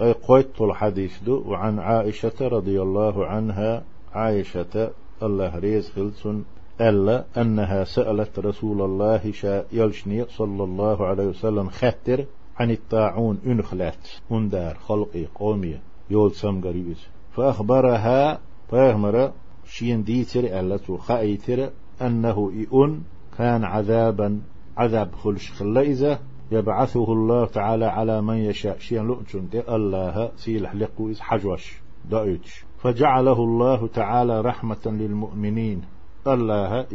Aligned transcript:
أي 0.00 0.12
قويت 0.12 0.60
الحديث 0.60 1.22
دو. 1.22 1.42
وعن 1.46 1.78
عائشة 1.78 2.48
رضي 2.48 2.82
الله 2.82 3.26
عنها 3.26 3.84
عائشة 4.12 4.90
الله 5.22 5.58
ريز 5.58 5.90
خلصن 5.90 6.42
ألا 6.80 7.24
أنها 7.36 7.84
سألت 7.84 8.38
رسول 8.38 8.82
الله 8.82 9.32
شا 9.32 9.64
يلشني 9.72 10.24
صلى 10.24 10.64
الله 10.64 11.06
عليه 11.06 11.26
وسلم 11.26 11.68
خاتر 11.68 12.24
عن 12.56 12.70
الطاعون 12.70 13.38
انخلات 13.46 14.08
اندار 14.32 14.74
خلقي 14.74 15.26
قومي 15.34 15.78
يول 16.10 16.32
سمغريز 16.32 17.06
فأخبرها 17.36 18.40
فأخبر 18.68 19.32
شين 19.64 20.04
ديتر 20.04 20.40
ألا 20.40 20.78
خايتر 20.98 21.70
أنه 22.02 22.52
إئن 22.54 23.00
كان 23.38 23.64
عذابا 23.64 24.40
عذاب 24.76 25.14
خلش 25.14 25.52
خلائزة. 25.52 26.18
يبعثه 26.52 27.12
الله 27.12 27.46
تعالى 27.46 27.84
على 27.84 28.22
من 28.22 28.36
يشاء. 28.36 28.78
شيئا 28.78 29.16
دي 29.34 29.60
الله 29.60 30.30
سيلح 30.36 30.74
لقويز 30.74 31.20
حجوش 31.20 31.80
دائج 32.10 32.46
فجعله 32.78 33.32
الله 33.32 33.86
تعالى 33.86 34.40
رحمة 34.40 34.86
للمؤمنين 34.86 35.82
الله 36.26 36.86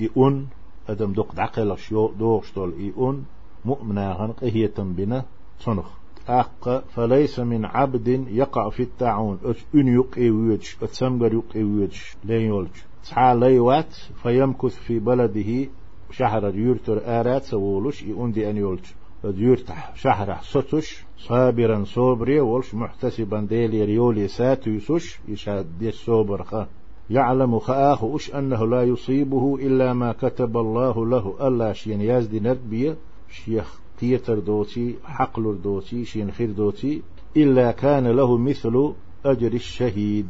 إئن 0.00 0.46
أدم 0.88 1.12
دوق 1.12 1.34
دعقلش 1.34 1.90
دوغش 1.92 2.54
دول. 2.54 2.72
إئن 2.72 3.22
مؤمنا 3.64 4.12
غنق 4.12 4.44
هي 4.44 4.68
تنبنا 4.68 5.24
صنخ 5.58 5.98
أق 6.28 6.84
فليس 6.88 7.40
من 7.40 7.64
عبد 7.64 8.08
يقع 8.30 8.70
في 8.70 8.82
التعون 8.82 9.38
أش 9.44 9.64
أن 9.74 9.88
يقع 9.88 10.22
ويج 10.30 10.66
أتسمغر 10.82 11.32
يقع 11.34 11.60
ويج 11.60 11.96
لين 12.24 12.46
يولج 12.46 12.76
تعالى 13.10 13.58
وات 13.58 13.94
فيمكث 14.22 14.76
في 14.76 14.98
بلده 14.98 15.68
شهر 16.10 16.54
يورتر 16.54 17.00
آرات 17.04 17.42
سوولش. 17.44 18.02
يؤندي 18.02 18.50
أن 18.50 18.56
يولج 18.56 18.84
يرتح 19.24 19.96
شهر 19.96 20.38
ستش 20.42 21.04
صابرا 21.18 21.84
صوبري 21.84 22.40
ولش 22.40 22.74
محتسبا 22.74 23.40
ديلي 23.40 23.84
ريولي 23.84 24.28
ساتيسوش 24.28 25.18
يشاد 25.28 25.66
دي 25.78 25.90
صوبر 25.90 26.66
يعلم 27.10 27.58
خآخ 27.58 28.04
أش 28.04 28.34
أنه 28.34 28.66
لا 28.66 28.82
يصيبه 28.82 29.56
إلا 29.56 29.92
ما 29.92 30.12
كتب 30.12 30.56
الله 30.56 31.06
له. 31.06 31.48
ألا 31.48 31.72
شين 31.72 32.00
يازدي 32.00 32.40
نربية 32.40 32.96
شيخ 33.30 33.80
قيتر 34.00 34.38
دوتي 34.38 34.94
حقل 35.04 35.58
دوتي 35.64 36.04
شين 36.04 36.30
خير 36.30 36.50
دوتي 36.50 37.02
إلا 37.36 37.72
كان 37.72 38.06
له 38.06 38.38
مثل 38.38 38.92
أجر 39.24 39.52
الشهيد. 39.52 40.26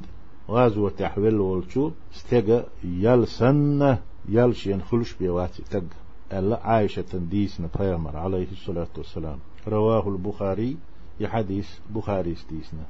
غازوة 0.50 0.90
تحويل 0.90 1.40
والشو 1.40 1.90
استجا 2.14 2.64
يلسن 2.84 3.96
يلشين 4.28 4.82
خلش 4.82 5.14
بيواتي 5.20 5.62
ألا 5.70 6.07
عائشة 6.32 7.04
ديسنا 7.14 7.68
بيامر 7.78 8.16
عليه 8.16 8.46
الصلاة 8.52 8.88
والسلام. 8.96 9.38
رواه 9.68 10.08
البخاري 10.08 10.76
يحديث 11.20 11.68
بخاري 11.90 12.36
ديسنا 12.50 12.84